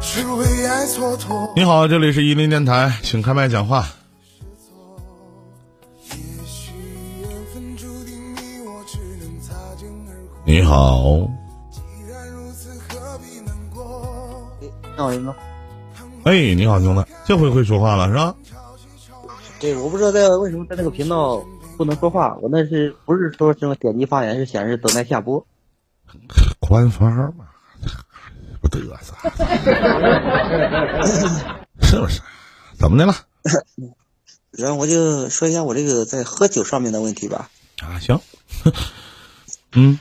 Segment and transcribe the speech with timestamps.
[0.00, 1.52] 是为爱蹉跎。
[1.54, 3.86] 你好，这里是伊林电台，请开麦讲话。
[6.10, 6.16] 也
[6.46, 6.72] 许
[7.20, 10.40] 缘分注定你我只能擦肩而过。
[10.44, 11.28] 你好，
[11.70, 11.80] 既
[12.10, 14.48] 然如此，何必难过？
[14.60, 15.34] 你好，林哥。
[16.24, 18.34] 哎，你好，兄弟，这回会说话了是吧？
[19.60, 21.44] 对，我不知道在为什么在那个频道
[21.76, 25.44] 不能说话，我那是不是说什么点击发言，是显示等待下播。
[26.60, 27.44] 官方嘛，
[28.68, 29.14] 不嘚瑟，
[31.82, 32.20] 是不是？
[32.78, 33.16] 怎么的了？
[34.52, 37.50] 然后我就说一下我这个在喝酒上面的问题吧。
[37.80, 38.20] 啊，行，
[39.72, 39.98] 嗯，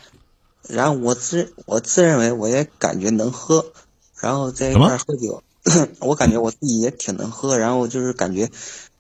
[0.67, 3.71] 然后我自我自认为我也感觉能喝，
[4.19, 5.43] 然后在一块儿喝酒，
[5.99, 8.49] 我感觉我自己也挺能喝，然后就是感觉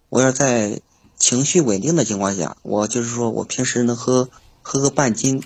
[0.09, 0.81] 我要在
[1.17, 4.29] 情绪稳定的情况下，我就是说我平时能喝
[4.61, 5.43] 喝个半斤，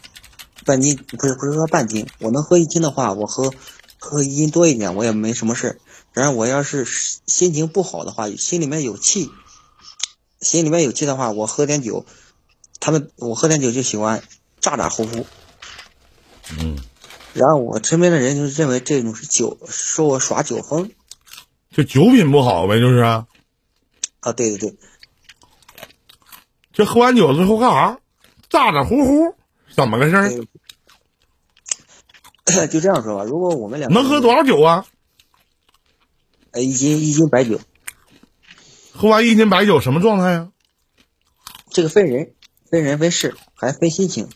[0.65, 3.53] 半斤不是不是说半斤，我能喝一斤的话，我喝
[4.03, 5.77] 喝一斤多一点我也没什么事儿。
[6.11, 6.85] 然后我要是
[7.27, 9.29] 心情不好的话，心里面有气，
[10.41, 12.05] 心里面有气的话，我喝点酒，
[12.79, 14.23] 他们我喝点酒就喜欢
[14.59, 15.27] 咋咋呼呼。
[16.59, 16.77] 嗯，
[17.33, 20.91] 然后我身边的人就认为这种是酒，说我耍酒疯
[21.69, 23.27] 这酒品不好呗，就是啊，
[24.19, 24.75] 啊，对对对，
[26.73, 27.99] 这喝完酒之后干啥？
[28.49, 29.35] 咋咋呼呼，
[29.73, 30.29] 怎么个事儿？
[32.51, 33.23] 对就这样说吧。
[33.23, 34.85] 如果我们两个能喝多少酒啊？
[36.51, 37.59] 呃一斤一斤白酒，
[38.91, 40.49] 喝完一斤白酒什么状态呀？
[41.69, 42.33] 这个分人，
[42.69, 44.27] 分人分事，还分心情。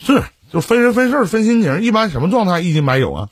[0.00, 1.80] 是，就分人分事儿分心情。
[1.80, 3.28] 一般什么状态一斤白酒啊？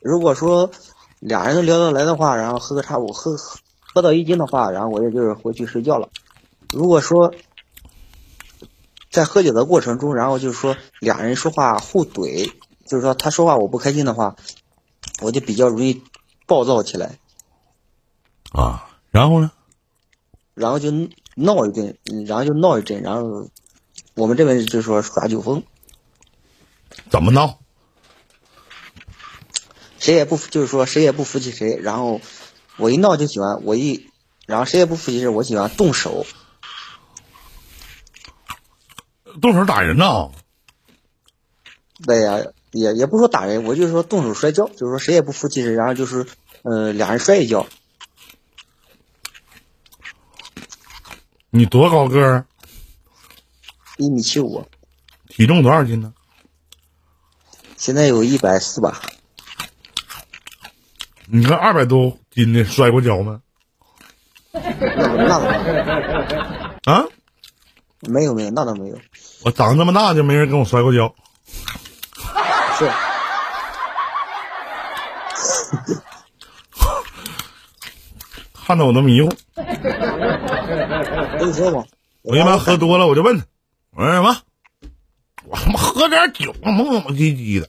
[0.00, 0.72] 如果说
[1.20, 3.36] 俩人都聊得来的话，然后喝个差不喝
[3.80, 6.08] 喝到一斤的话，然后我也就是回去睡觉了。
[6.72, 7.32] 如果说
[9.12, 12.50] 在喝酒的过程中，然后就是说俩人说话互怼，
[12.86, 14.36] 就是说他说话我不开心的话，
[15.20, 16.02] 我就比较容易
[16.46, 17.18] 暴躁起来。
[18.52, 19.52] 啊，然后呢？
[20.54, 20.90] 然后就
[21.34, 23.48] 闹一顿，嗯然后就闹一阵，然后
[24.14, 25.62] 我们这边就说耍酒疯，
[27.10, 27.58] 怎么闹？
[29.98, 32.20] 谁也不服就是说谁也不服气谁，然后
[32.76, 34.10] 我一闹就喜欢我一，
[34.46, 36.26] 然后谁也不服气谁，我喜欢动手，
[39.40, 40.30] 动手打人呐？
[42.04, 42.38] 对呀，
[42.72, 46.26] 也也不说打人，我就是说动手摔跤，就是说谁也不服气谁，然后就是
[46.62, 47.66] 呃俩人摔一跤，
[51.50, 52.46] 你多高个儿？
[53.98, 54.66] 一米七五，
[55.28, 56.12] 体重多少斤呢？
[57.76, 59.00] 现在有一百四吧，
[61.26, 63.42] 你看二百多斤的摔过跤吗？
[64.52, 65.38] 那那倒
[66.92, 67.06] 啊，
[68.02, 68.98] 没有没有，那倒没有，
[69.44, 71.12] 我长这么大就没人跟我摔过跤。
[72.78, 72.90] 是
[78.66, 79.28] 看得我都迷糊。
[79.54, 81.84] 跟你说吧，
[82.22, 83.44] 我一般喝多了，我就问他，
[83.96, 84.36] 我说什么？
[85.44, 87.68] 我他妈喝点酒，磨磨唧唧的，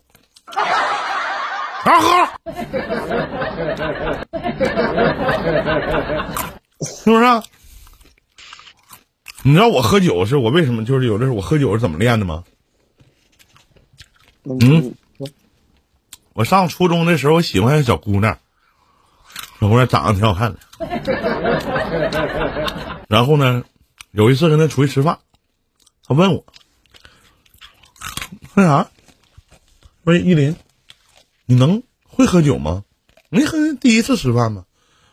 [1.83, 2.27] 啥喝？
[6.85, 7.41] 是不是啊？
[9.43, 12.43] 你知道我喝酒是我为什么就是有的时候我喝酒是怎么练的吗？
[14.45, 14.93] 嗯，
[16.33, 18.39] 我上初中的时候，我喜欢小姑娘，
[19.59, 20.59] 小姑娘长得挺好看的。
[23.07, 23.63] 然后呢，
[24.11, 25.19] 有一次跟她出去吃饭，
[26.05, 26.45] 她问我，
[28.53, 28.89] 说啥？
[30.05, 30.55] 说依林，
[31.45, 32.83] 你能会喝酒吗？
[33.29, 34.65] 你喝第一次吃饭吗？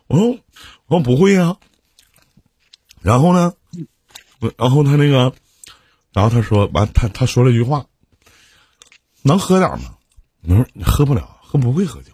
[0.06, 0.30] 我说
[0.86, 1.56] 我说不会呀、
[3.00, 3.59] 然后呢，我
[4.56, 5.32] 然后他那个，
[6.12, 7.86] 然后他说完，他他说了一句话，
[9.22, 9.96] 能喝点吗？
[10.48, 12.12] 我说你喝不了，喝不会喝酒。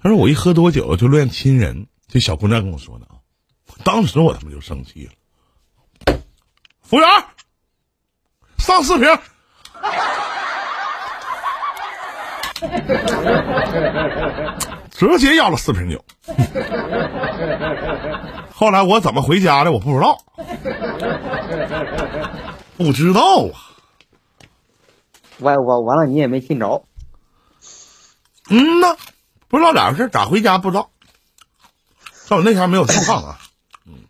[0.00, 1.86] 他说我一喝多酒就乱亲人。
[2.06, 3.16] 这小姑娘跟我说的啊，
[3.82, 5.12] 当时我他妈就生气了。
[6.82, 7.08] 服务员，
[8.58, 9.08] 上四瓶。
[14.94, 16.02] 直接要了四瓶酒。
[18.54, 20.16] 后来我怎么回家的，我不知道，
[22.76, 23.20] 不知道
[23.52, 23.74] 啊。
[25.40, 26.84] 完完完了你也没信着，
[28.48, 28.96] 嗯呐，
[29.48, 30.90] 不知道咋回事，咋回家不知道。
[32.28, 33.38] 但我那天没有电话啊。
[33.84, 34.04] 嗯，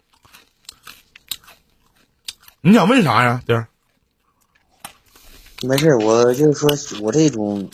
[2.61, 3.67] 你想问啥呀，弟儿？
[5.63, 6.69] 没事，我就是说
[7.01, 7.71] 我这种，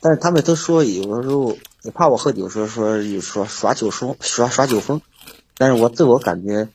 [0.00, 5.00] 但是他们都说有的时候也怕我喝酒，说说有说耍酒疯耍耍酒疯，
[5.56, 6.68] 但是我自我感觉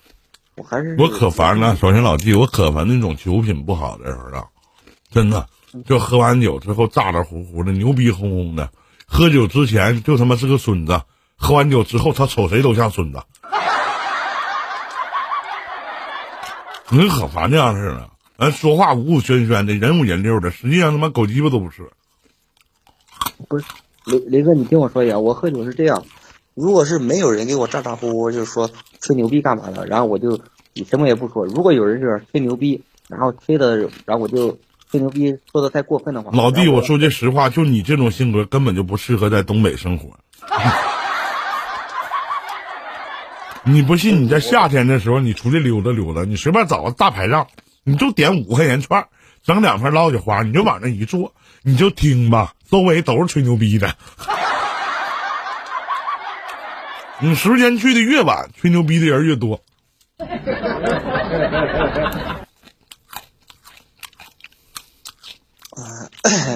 [0.56, 1.76] 我还是我可烦了。
[1.78, 4.50] 首先，老弟，我可烦那种酒品不好的人了，
[5.10, 5.48] 真的，
[5.86, 8.70] 就喝完酒之后咋咋呼呼的、牛逼哄哄的，
[9.06, 11.02] 喝酒之前就他妈是个孙子，
[11.38, 13.24] 喝完酒之后他瞅谁都像孙子。
[16.90, 21.90] 你可烦这样式的，咱说话五五喧喧的，人五人六的，实际上他妈狗鸡巴都不是。
[23.48, 23.66] 不是
[24.08, 26.06] 雷雷哥，你听我说一下，我喝酒是这样，
[26.56, 28.70] 如果是没有人给我咋咋呼呼，就是说
[29.02, 30.40] 吹牛逼干嘛的，然后我就
[30.88, 31.46] 什么也不说。
[31.46, 34.58] 如果有人就是吹牛逼，然后吹的，然后我就
[34.90, 40.10] 吹牛逼说的太过分的话，老弟，我说句实话，就你这种性格根本就不适合在东北生活。
[43.66, 44.24] 你不信？
[44.24, 47.48] 你在夏天的时候，你出去溜达溜达，你随便找个大排档，
[47.84, 49.10] 你就点五块钱串儿，
[49.48, 51.34] 整两份 lauj 花，你就往那一坐，
[51.64, 53.96] 你就听吧，周围都是吹牛逼的。
[57.20, 59.62] 你时间去的越晚，吹牛逼的人越多。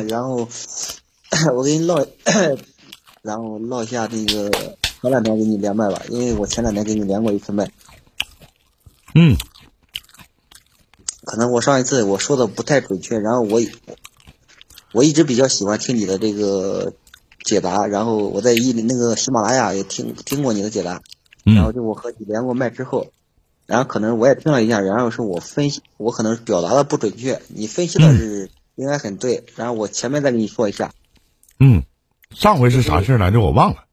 [0.09, 0.47] 然后
[1.55, 1.95] 我给你唠，
[3.21, 4.51] 然后唠一下那个
[5.01, 7.69] 前两天给你连麦吧，因为我前两天给你连过一次麦，
[9.15, 9.50] 嗯，可
[11.41, 13.59] 能我上一次我说的不太准确，然后我
[14.93, 16.93] 我一直比较喜欢听你的这个
[17.43, 21.01] 解答，然后我在一那个喜马拉雅也听听过你的解答，
[21.43, 23.07] 然后就我和你连过麦之后，
[23.65, 30.94] 然后可能我也听了一下，然后是我分析我可能表达的不准确，你分析的是应该很对，然后我前面再跟你说一下，
[31.59, 31.83] 嗯，
[32.29, 33.39] 上回是啥事儿来着？
[33.39, 33.85] 我忘了。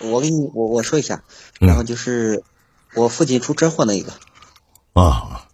[0.00, 1.24] 我给你我我说一下，
[1.60, 2.44] 嗯然后就是
[2.94, 4.12] 我父亲出车祸那一个，
[4.92, 5.47] 啊，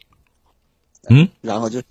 [1.08, 1.82] 嗯，然后就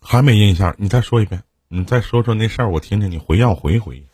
[0.00, 4.04] 还没印象，你再说一遍，你再说说那事儿，我听听，你回让我回忆回忆。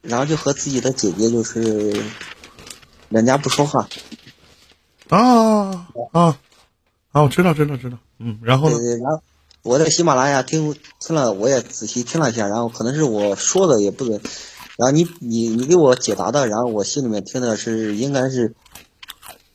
[0.00, 2.02] 然后就和自己的姐姐就是
[3.08, 3.88] 两家不说话，
[5.08, 6.38] 啊啊
[7.10, 7.22] 啊！
[7.22, 7.98] 我知道，知道，知道。
[8.18, 8.76] 嗯，然后呢？
[8.76, 9.20] 对对，然后
[9.62, 14.20] 我在喜马拉雅听听了，我也仔细听了一下，然后可能是我说的也不准，
[14.76, 18.54] 然后你你你给我解答的，然后我心里面听的是应该是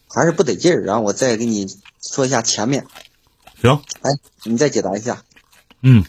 [0.09, 1.67] 还是不得劲儿，然后我再给你
[2.01, 2.85] 说一下前面，
[3.69, 4.11] 行，哎，
[4.43, 5.23] 你再解答一下，
[5.81, 6.03] 嗯，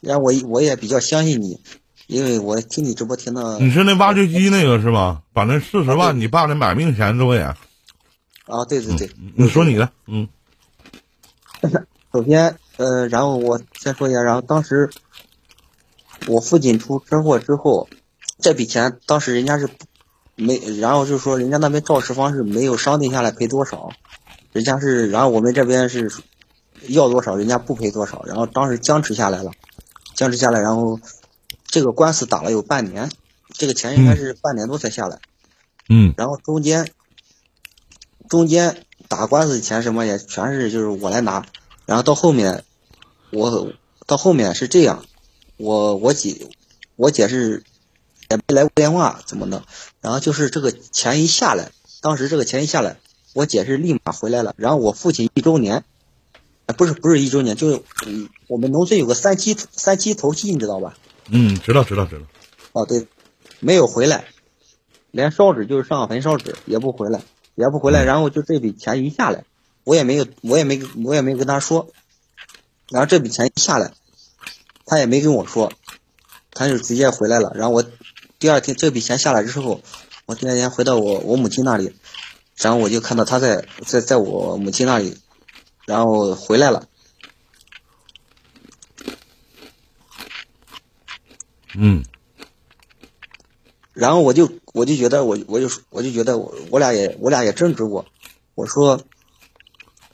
[0.00, 1.60] 然后我我也比较相信你，
[2.06, 5.22] 因为我听你直播听到你是那挖掘机那个是吧？
[5.32, 7.38] 把那四十万你爸那买命钱都给。
[7.40, 7.56] 啊，
[8.66, 10.26] 对对对，你说你的，嗯
[12.10, 14.88] 首先，呃，然后我先说一下，然后当时
[16.26, 17.90] 我父亲出车祸之后，
[18.40, 19.68] 这笔钱当时人家是
[20.36, 23.90] 没，然后就是说人家那边肇事方是没有商定下来赔多少，
[24.54, 26.10] 人家是，然后我们这边是
[26.86, 29.52] 要多少，人家不赔多少，然后当时僵持下来了，
[30.14, 31.00] 僵持下来，然后
[31.66, 33.10] 这个官司打了有半年，
[33.52, 35.18] 这个钱应该是半年多才下来，
[35.88, 36.14] 嗯。
[36.16, 36.90] 然后中间
[38.28, 41.46] 中间打官司的钱什么也全是就是我来拿，
[41.86, 42.64] 然后到后面
[43.30, 43.72] 我
[44.06, 45.04] 到后面是这样，
[45.56, 46.48] 我我姐
[46.96, 47.64] 我姐是
[48.30, 49.64] 也没来过电话怎么的，
[50.00, 51.70] 然后就是这个钱一下来，
[52.00, 52.98] 当时这个钱一下来，
[53.34, 55.84] 我姐是立马回来了，然后我父亲一周年，
[56.68, 60.98] 啊不是不是一周年，就是嗯我们农村有个三七三七头七你知道吧？
[61.30, 62.26] 嗯，知道知道知道。
[62.72, 63.06] 哦，对，
[63.60, 64.26] 没有回来，
[65.10, 67.22] 连烧纸就是上坟烧纸也不回来，
[67.54, 69.44] 也不回来，然后就这笔钱一下来，
[69.84, 71.88] 我也没有，我也没，我也没跟他说，
[72.90, 73.92] 然后这笔钱一下来，
[74.84, 75.72] 他也没跟我说，
[76.52, 77.82] 他就直接回来了，然后我
[78.38, 79.80] 第二天这笔钱下来之后，
[80.26, 81.94] 我第二天回到我我母亲那里，
[82.56, 85.16] 然后我就看到他在在在我母亲那里，
[85.88, 86.86] 然后回来了，
[91.74, 92.04] 嗯。
[93.94, 98.04] 然后我就我就觉得我我就我就觉得我我俩也我俩也争执过，
[98.54, 99.00] 我说，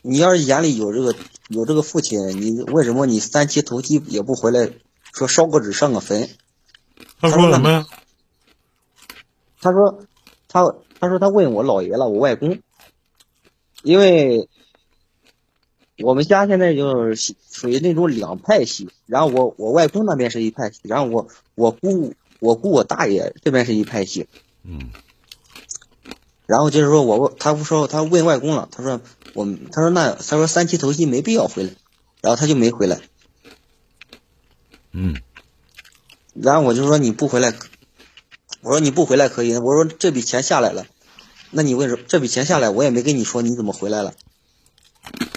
[0.00, 1.16] 你要是眼里有这个
[1.48, 4.70] 有这个父亲，你为什么你三七头七也不回来，
[5.12, 6.30] 说烧个纸上个坟？
[7.20, 7.84] 他说什么呀？
[9.60, 10.04] 他说
[10.46, 12.60] 他他说他问我姥爷了，我外公，
[13.82, 14.48] 因为
[15.98, 24.26] 我们家现在就是属于那种两派系，然后我我外公那边是一派系，然后我我姑我姑我大爷这边是一派系，
[24.64, 24.90] 嗯
[26.46, 29.00] 然后就是说我问他不说他问外公了，他说
[29.34, 31.70] 我他说那他说三七头七没必要回来，
[32.20, 33.00] 然后他就没回来，
[34.92, 35.14] 嗯
[36.34, 37.54] 然后我就说你不回来，
[38.62, 40.86] 我说你不回来可以，我说这笔钱下来了，
[41.52, 44.12] 那你为什么这笔钱下来我也没跟你说你怎么回来了？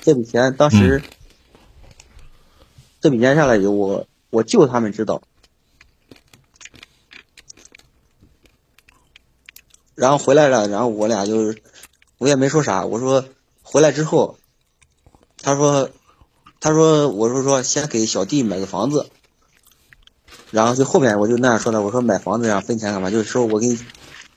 [0.07, 1.03] 这笔钱当时、
[3.01, 5.21] 这笔钱下来以后，我我舅他们知道，
[9.95, 11.61] 然后回来了，然后我俩就是
[12.19, 13.25] 我也没说啥，我说
[13.61, 14.37] 回来之后，
[15.41, 15.89] 他说
[16.61, 19.09] 他说我说说先给小弟买个房子，
[20.51, 23.11] 然后就后面我就那样说的，我说买房子呀分钱干嘛？
[23.11, 23.77] 就是说我给你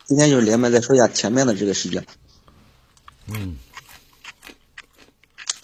[0.05, 2.05] 今天就是连麦再说一下前面的这个事情。
[3.29, 3.57] 嗯，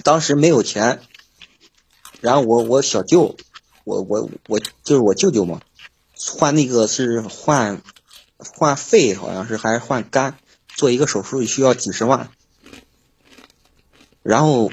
[0.07, 1.01] 当时没有钱，
[2.21, 3.37] 然后我我小舅，
[3.83, 5.61] 我我我就是我舅舅嘛，
[6.17, 7.83] 换那个是换
[8.39, 12.31] 换肺，好像是还是换肝，做一个手术需要几十万。
[14.23, 14.71] 然后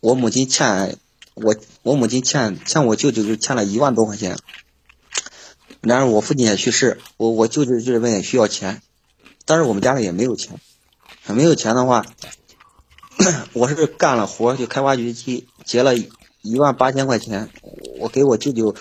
[0.00, 0.96] 我母亲欠
[1.34, 4.38] 我我母亲欠欠我舅舅就欠了一万多块钱。
[5.82, 8.80] 然后我父亲也去世，我我舅舅这边也需要钱，
[9.44, 10.58] 但是我们家里也没有钱，
[11.26, 12.06] 没有钱的话，
[13.52, 17.50] 我是干了活就开挖掘机结了一万八千块钱，
[17.98, 18.74] 我给我舅舅，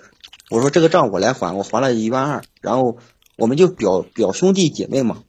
[0.49, 2.97] 我说这个账我来还，我还了一万二，然后
[3.37, 5.23] 我们就表表兄弟姐妹嘛，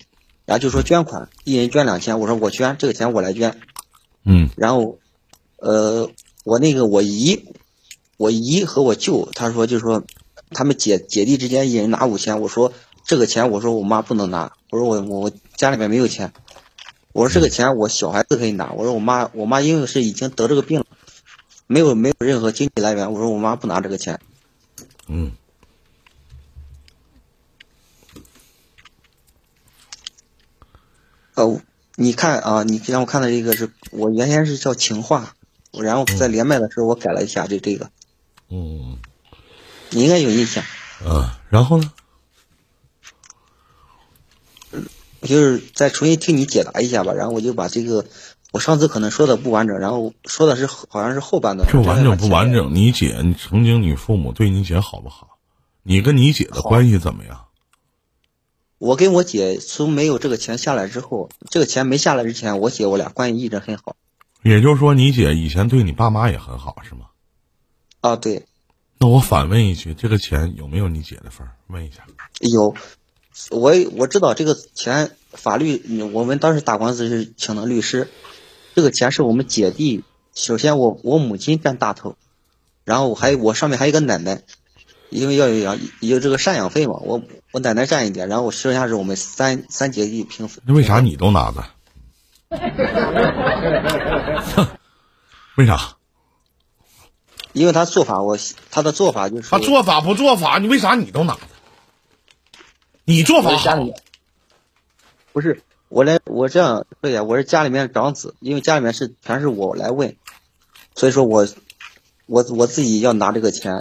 [0.45, 3.61] 然后就说捐款，一人捐两千，我说我捐这个钱我来捐，
[4.25, 4.99] 嗯，然后，
[5.57, 6.11] 呃，
[6.45, 7.47] 我那个我姨，
[8.17, 10.05] 我姨和我舅，他说就说。
[10.51, 12.73] 他们姐姐弟之间一人拿五千，我说
[13.05, 16.33] 这个钱，我说我妈不能拿，我说我我家里面没有钱，
[17.13, 20.87] 我说这个钱我小孩子可以拿，我说我妈我妈因为是已经得这个病了，
[21.67, 24.21] 没有没有任何经济来源，我说我妈不拿这个钱。
[25.07, 25.33] 嗯。
[31.35, 31.61] 哦，
[31.95, 35.35] 你看啊，你让我看的这个是我原先是叫情话，
[35.73, 37.91] 然后在连麦的时候我改了一下，这这个。
[38.49, 38.99] 嗯。
[39.91, 40.63] 你应该有印象，
[41.07, 41.91] 啊，然后呢？
[45.23, 48.05] 就是再重新听你解答一下吧，然后我就把这个，
[48.53, 51.69] 我上次可能说的不完整，然后说的是好像是后半段。
[51.71, 52.75] 这完整不完整？
[52.75, 55.39] 你姐，你曾经你父母对你姐好不好？
[55.83, 57.47] 你跟你姐的关系怎么样？
[58.79, 63.97] 我跟我姐从没有这个钱下来之后，这个钱没下来之前，我姐我俩关系一直很好。
[64.43, 67.07] 也就是说，你姐以前对你爸妈也很好，是吗？
[68.01, 68.45] 啊，对。
[69.01, 71.55] 那我反问一句，这个钱有没有你姐的份儿？
[71.67, 72.07] 问一下。
[72.41, 72.75] 有，
[73.51, 78.09] 我我知道这个钱，法律我们当时打官司是请的律师，
[78.75, 80.05] 这个钱是我们姐弟。
[80.35, 82.17] 首先我我母亲占大头，
[82.85, 84.43] 然后我还有我上面还有一个奶奶，
[85.11, 90.63] 因为要有养有这个赡养费嘛，我我奶奶占一点，然后剩下是我们三三姐弟平分。
[90.67, 91.65] 那为啥你都拿着？
[95.57, 95.97] 为啥？
[97.53, 98.39] 因为他做法，我
[98.71, 101.41] 他的做法就是他做法不做法，你为啥你都拿着？
[103.09, 103.89] 你做法好，
[105.33, 110.15] 不是我来我这样对呀，我是家里面长子，因为家里面是全是我来问，
[110.95, 111.49] 所以说我
[112.27, 113.81] 我我自己要拿这个钱，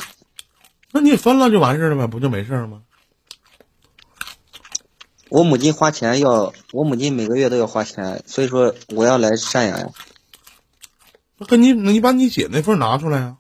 [0.94, 2.84] 那你分了就完事了呗，不就没事了吗？
[5.28, 9.90] 我母亲花钱要，我母亲每个月都要花钱，所以说我要来赡养呀。
[11.38, 13.36] 那跟你，你把你姐那份拿出来呀。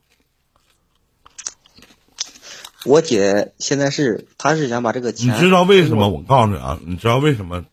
[2.85, 5.33] 我姐现在是，她是想把这个钱。
[5.33, 6.07] 你知道为什么？
[6.07, 7.65] 我告诉你啊，你知道为什么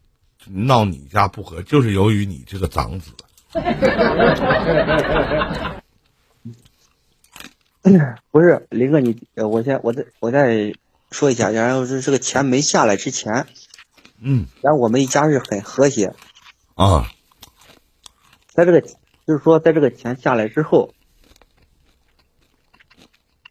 [0.47, 1.63] 闹你家不和？
[1.63, 3.13] 就是由于你这个长子。
[8.33, 10.73] 不是林哥，你我先我再我再
[11.11, 13.47] 说一下，然后是这个钱没下来之前，
[14.21, 16.15] 嗯，然后我们一家是很和谐
[16.75, 17.09] 啊，
[18.49, 18.89] 在这个就
[19.29, 20.95] 是说，在这个钱下来之后，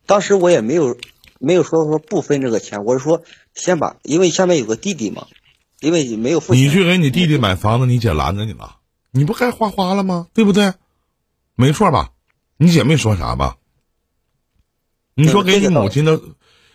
[0.05, 0.97] 当时我也没有。
[1.45, 3.21] 没有说说不分这个钱，我是说
[3.53, 5.27] 先把，因为下面有个弟弟嘛，
[5.81, 6.63] 因为你没有父亲。
[6.63, 8.77] 你去给你弟弟买房子，你姐拦着你了，
[9.11, 10.27] 你不该花花了吗？
[10.33, 10.73] 对不对？
[11.55, 12.11] 没错吧？
[12.55, 13.57] 你姐没说啥吧？
[15.15, 16.21] 你说给你母亲的，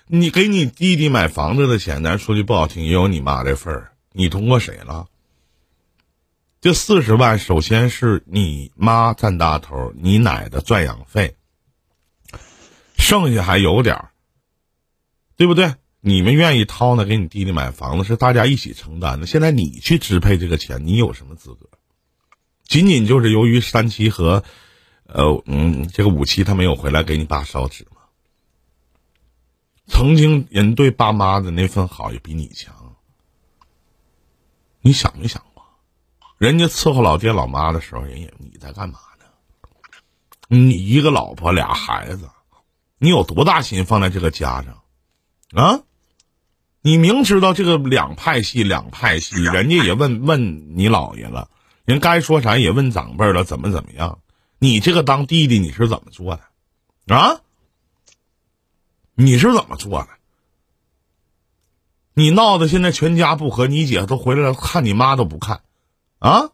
[0.06, 3.92] 你给你弟弟买房子的钱，咱说句不好听，也有你妈这份儿。
[4.12, 5.06] 你通过谁了？
[6.60, 11.37] 这四十万，首先是你妈占大头，你奶的赡养费，
[12.98, 14.10] 剩下还有点儿。
[15.38, 15.76] 对不对？
[16.00, 19.26] 你们愿意掏呢，给你弟弟买房子是大家一起承担的。
[19.26, 21.68] 现在你去支配这个钱，你有什么资格？
[22.64, 24.42] 仅仅就是由于三七和，
[25.07, 28.02] 呃，嗯，这个五七他没有回来给你爸烧纸吗？
[29.87, 32.97] 曾经人对爸妈的那份好也比你强。
[34.80, 35.64] 你想没想过，
[36.37, 39.25] 人家伺候老爹老妈的时候，人也你在干嘛呢？
[40.49, 42.28] 你一个老婆俩孩子，
[42.99, 44.83] 你有多大心放在这个家上？
[45.54, 45.80] 啊，
[46.82, 51.50] 你明知道这个两派系，两派系，人家也问问你姥爷了，
[51.84, 54.20] 人该说啥也问长辈了，怎么怎么样？
[54.58, 57.14] 你这个当弟弟你是怎么做的？
[57.14, 57.40] 啊？
[59.14, 60.08] 你是怎么做的？
[62.14, 65.62] 你闹的现在全家不和，你姐都回来了，看你妈都不看，
[66.18, 66.50] 啊？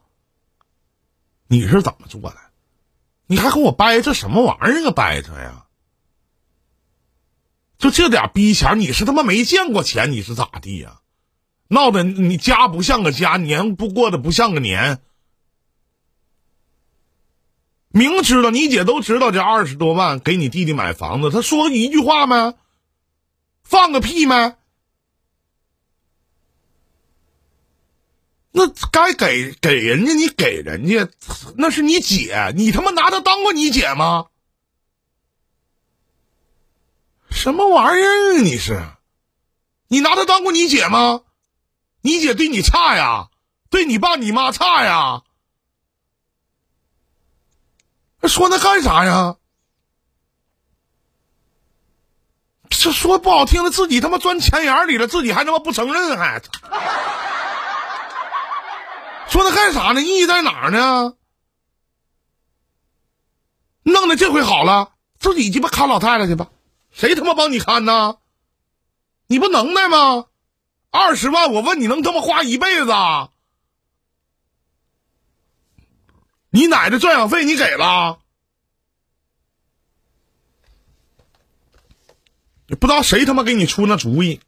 [1.47, 2.37] 你是怎么做的？
[3.27, 4.91] 你还跟我掰扯什么玩意儿啊？
[4.91, 5.64] 掰扯呀？
[7.77, 10.99] 就这点逼钱，你是他妈没见过钱，你是咋地呀？
[11.67, 14.99] 闹得你家不像个家，年不过得不像个年。
[17.89, 22.55] 明知道你姐都知道这二十多万给你弟弟买房子，他说一句话没？
[23.63, 24.55] 放个屁没？
[28.51, 31.09] 那该给给人家，你给人家，
[31.57, 34.27] 那是你姐，你他妈拿她当过你姐吗？
[37.35, 38.41] 什么玩意儿啊！
[38.41, 38.81] 你是，
[39.87, 41.21] 你拿她当过你姐吗？
[42.01, 43.27] 你姐对你差呀，
[43.69, 45.21] 对你爸你妈差呀。
[48.23, 49.35] 说那干啥呀？
[52.69, 56.41] 这说不好听的，自己他妈钻钱眼里了，自己还他妈不承认，还。
[59.27, 60.01] 说他干啥呢？
[60.01, 61.15] 意义在哪儿呢？
[63.83, 66.47] 弄的这回好了，自己鸡巴看老太太去吧，
[66.95, 68.19] 谁他妈帮你看呢？
[69.27, 70.27] 你不能耐吗？
[70.91, 72.91] 二十万，我问你能他妈花一辈子？
[76.51, 78.21] 你奶的赡养费你给了？
[82.67, 84.39] 也不知道谁他妈给你出那主意。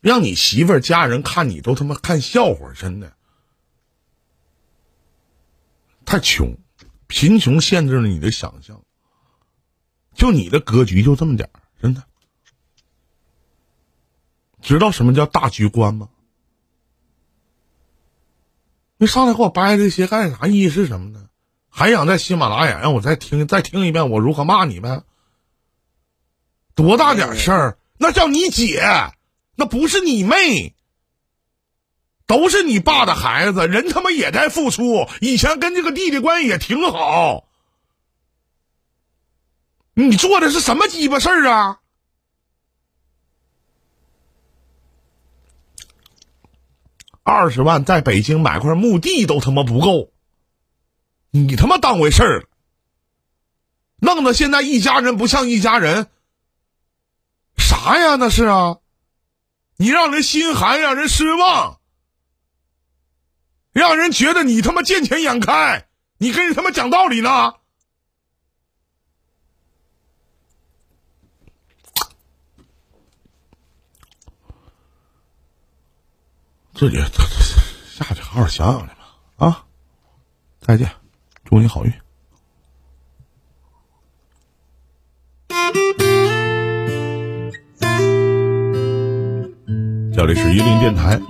[0.00, 3.16] 让你媳妇儿家人看你都他妈看笑话，真的
[6.04, 6.56] 太穷，
[7.06, 8.82] 贫穷限制了你的想象。
[10.18, 12.02] 就你的格局就这么点儿，真的。
[14.60, 16.08] 知道什么叫大局观吗？
[18.98, 20.48] 你上来给我掰这些干啥？
[20.48, 21.28] 意义是什么呢？
[21.68, 25.04] 还想在喜马拉雅让我再听再听一遍我如何骂你呗？
[26.74, 27.78] 多大点事儿？
[27.96, 28.82] 那叫你姐。
[29.54, 30.74] 那不是你妹，
[32.26, 35.08] 都是你爸的孩子，人他妈也在付出。
[35.20, 37.47] 以前跟这个弟弟关系也挺好，
[40.00, 41.80] 你做的是什么鸡巴事儿啊？
[47.24, 50.12] 二十万在北京买块墓地都他妈不够，
[51.32, 52.48] 你他妈当回事儿？
[53.96, 56.06] 弄得现在一家人不像一家人，
[57.56, 58.14] 啥呀？
[58.14, 58.78] 那是啊。
[59.78, 61.80] 你让人心寒，让人失望，
[63.72, 67.54] 让人觉得你他妈见钱眼开，你跟人他妈讲道理呢？
[76.78, 79.48] 自己下去好好想想去吧。
[79.48, 79.64] 啊，
[80.60, 80.88] 再见，
[81.44, 81.92] 祝你好运。
[90.14, 91.20] 这里是榆林电台